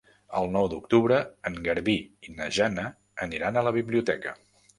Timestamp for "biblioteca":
3.79-4.37